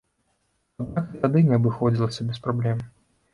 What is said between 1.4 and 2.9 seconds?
не абыходзілася без праблем.